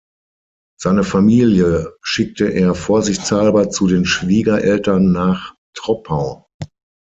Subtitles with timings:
[0.79, 6.47] Seine Familie schickte er vorsichtshalber zu den Schwiegereltern nach Troppau.